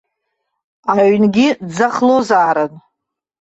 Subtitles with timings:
[0.93, 2.73] Аҩнгьы дӡахлозаарын.